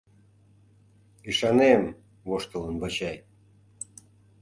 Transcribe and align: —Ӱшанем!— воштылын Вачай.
—Ӱшанем!— 1.29 1.81
воштылын 2.27 2.75
Вачай. 2.81 3.17